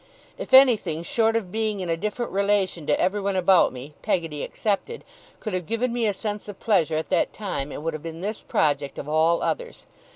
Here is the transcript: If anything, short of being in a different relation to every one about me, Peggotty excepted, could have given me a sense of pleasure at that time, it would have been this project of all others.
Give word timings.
If 0.35 0.51
anything, 0.51 1.03
short 1.03 1.35
of 1.35 1.51
being 1.51 1.79
in 1.79 1.87
a 1.87 1.95
different 1.95 2.31
relation 2.31 2.87
to 2.87 2.99
every 2.99 3.21
one 3.21 3.35
about 3.35 3.71
me, 3.71 3.93
Peggotty 4.01 4.41
excepted, 4.41 5.03
could 5.39 5.53
have 5.53 5.67
given 5.67 5.93
me 5.93 6.07
a 6.07 6.11
sense 6.15 6.47
of 6.47 6.59
pleasure 6.59 6.95
at 6.97 7.09
that 7.09 7.33
time, 7.33 7.71
it 7.71 7.83
would 7.83 7.93
have 7.93 8.01
been 8.01 8.21
this 8.21 8.41
project 8.41 8.97
of 8.97 9.07
all 9.07 9.43
others. 9.43 9.85